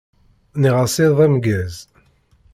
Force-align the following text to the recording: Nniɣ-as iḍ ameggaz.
Nniɣ-as 0.55 0.95
iḍ 1.05 1.19
ameggaz. 1.25 1.75